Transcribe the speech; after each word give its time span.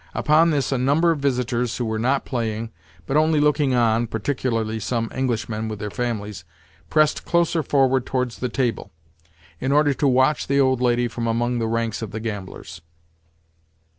Upon 0.15 0.49
this 0.49 0.71
a 0.71 0.79
number 0.79 1.11
of 1.11 1.19
visitors 1.19 1.77
who 1.77 1.85
were 1.85 1.99
not 1.99 2.25
playing, 2.25 2.71
but 3.05 3.17
only 3.17 3.39
looking 3.39 3.75
on 3.75 4.07
(particularly 4.07 4.79
some 4.79 5.11
Englishmen 5.13 5.67
with 5.67 5.77
their 5.77 5.91
families), 5.91 6.43
pressed 6.89 7.23
closer 7.23 7.61
forward 7.61 8.03
towards 8.07 8.39
the 8.39 8.49
table, 8.49 8.89
in 9.59 9.71
order 9.71 9.93
to 9.93 10.07
watch 10.07 10.47
the 10.47 10.59
old 10.59 10.81
lady 10.81 11.07
from 11.07 11.27
among 11.27 11.59
the 11.59 11.67
ranks 11.67 12.01
of 12.01 12.09
the 12.09 12.19
gamblers. 12.19 12.81